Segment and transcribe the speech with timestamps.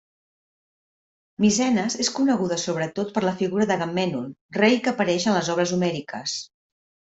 [1.45, 6.37] Micenes és coneguda sobretot per la figura d'Agamèmnon, rei que apareix en les obres homèriques.